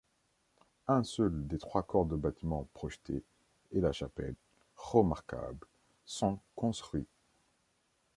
Un 0.87 1.03
seul 1.03 1.45
des 1.47 1.59
trois 1.59 1.83
corps 1.83 2.07
de 2.07 2.15
bâtiment 2.15 2.67
projetés 2.73 3.21
et 3.71 3.79
la 3.81 3.91
chapelle, 3.91 4.33
remarquable, 4.75 5.67
sont 6.07 6.39
construits. 6.55 7.05